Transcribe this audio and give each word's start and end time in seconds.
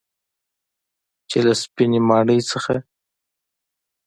چې 1.29 1.37
له 1.45 1.53
سپینې 1.61 1.99
ماڼۍ 2.09 2.39
څخه 2.51 2.75